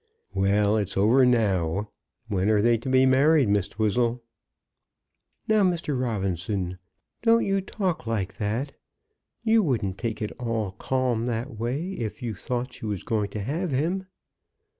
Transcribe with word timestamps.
"Well; 0.33 0.77
it's 0.77 0.97
over 0.97 1.27
now. 1.27 1.91
When 2.27 2.49
are 2.49 2.59
they 2.63 2.75
to 2.79 2.89
be 2.89 3.05
married, 3.05 3.47
Miss 3.49 3.67
Twizzle?" 3.67 4.23
"Now, 5.47 5.61
Mr. 5.63 6.01
Robinson, 6.01 6.79
don't 7.21 7.45
you 7.45 7.61
talk 7.61 8.07
like 8.07 8.37
that. 8.37 8.71
You 9.43 9.61
wouldn't 9.61 9.99
take 9.99 10.19
it 10.19 10.31
all 10.39 10.71
calm 10.71 11.27
that 11.27 11.55
way 11.55 11.91
if 11.91 12.23
you 12.23 12.33
thought 12.33 12.73
she 12.73 12.87
was 12.87 13.03
going 13.03 13.29
to 13.29 13.41
have 13.43 13.69
him." 13.69 14.07